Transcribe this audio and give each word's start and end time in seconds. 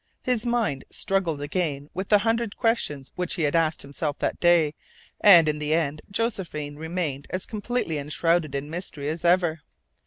His 0.23 0.47
mind 0.47 0.83
struggled 0.89 1.43
again 1.43 1.87
with 1.93 2.09
the 2.09 2.17
hundred 2.17 2.57
questions 2.57 3.11
which 3.15 3.35
he 3.35 3.43
had 3.43 3.55
asked 3.55 3.83
himself 3.83 4.17
that 4.17 4.39
day, 4.39 4.73
and 5.19 5.47
in 5.47 5.59
the 5.59 5.75
end 5.75 6.01
Josephine 6.09 6.75
remained 6.75 7.27
as 7.29 7.45
completely 7.45 7.99
enshrouded 7.99 8.55
in 8.55 8.67
mystery 8.67 9.07
as 9.09 9.23
ever. 9.23 9.61